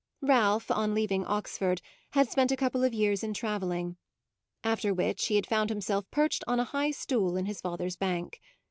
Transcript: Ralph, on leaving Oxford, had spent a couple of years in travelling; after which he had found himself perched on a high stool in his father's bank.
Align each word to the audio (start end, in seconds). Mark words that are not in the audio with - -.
Ralph, 0.23 0.71
on 0.71 0.95
leaving 0.95 1.23
Oxford, 1.27 1.79
had 2.13 2.27
spent 2.27 2.51
a 2.51 2.55
couple 2.55 2.83
of 2.83 2.91
years 2.91 3.23
in 3.23 3.35
travelling; 3.35 3.97
after 4.63 4.95
which 4.95 5.27
he 5.27 5.35
had 5.35 5.45
found 5.45 5.69
himself 5.69 6.09
perched 6.09 6.43
on 6.47 6.59
a 6.59 6.63
high 6.63 6.89
stool 6.89 7.37
in 7.37 7.45
his 7.45 7.61
father's 7.61 7.97
bank. 7.97 8.41